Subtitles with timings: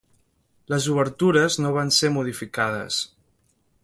[0.73, 2.99] Les obertures no van ser modificades.